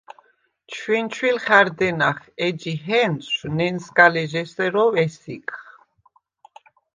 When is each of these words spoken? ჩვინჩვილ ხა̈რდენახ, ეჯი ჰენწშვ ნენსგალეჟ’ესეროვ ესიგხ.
ჩვინჩვილ 0.73 1.37
ხა̈რდენახ, 1.43 2.17
ეჯი 2.45 2.73
ჰენწშვ 2.85 3.41
ნენსგალეჟ’ესეროვ 3.57 4.93
ესიგხ. 5.03 5.55